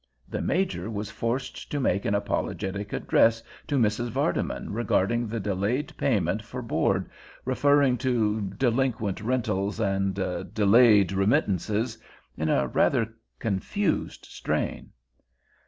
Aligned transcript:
The 0.27 0.41
Major 0.41 0.89
was 0.89 1.11
forced 1.11 1.69
to 1.71 1.79
make 1.79 2.05
an 2.05 2.15
apologetic 2.15 2.91
address 2.91 3.43
to 3.67 3.77
Mrs. 3.77 4.09
Vardeman 4.09 4.73
regarding 4.73 5.27
the 5.27 5.39
delayed 5.39 5.95
payment 5.95 6.41
for 6.41 6.63
board, 6.63 7.07
referring 7.45 7.99
to 7.99 8.41
"delinquent 8.41 9.21
rentals" 9.21 9.79
and 9.79 10.15
"delayed 10.55 11.11
remittances" 11.11 11.99
in 12.35 12.49
a 12.49 12.67
rather 12.67 13.13
confused 13.39 14.25
strain. 14.25 14.89